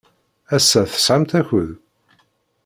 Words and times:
Ass-a, 0.55 0.81
tesɛamt 0.91 1.31
akud? 1.39 1.71